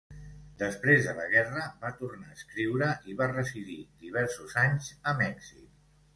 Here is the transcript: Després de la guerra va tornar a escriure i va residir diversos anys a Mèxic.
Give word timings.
Després 0.59 1.03
de 1.07 1.11
la 1.19 1.25
guerra 1.33 1.65
va 1.83 1.91
tornar 1.99 2.31
a 2.31 2.39
escriure 2.39 2.89
i 3.13 3.19
va 3.21 3.29
residir 3.35 3.77
diversos 4.09 4.59
anys 4.65 4.91
a 5.13 5.17
Mèxic. 5.23 5.71